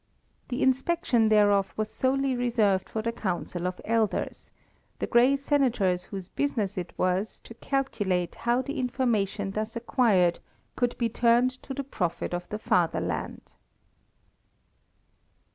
[0.49, 4.49] The inspection thereof was solely reserved for the Council of Elders,
[4.97, 10.39] the grey Senators whose business it was to calculate how the information thus acquired
[10.75, 13.51] could be turned to the profit of the fatherland.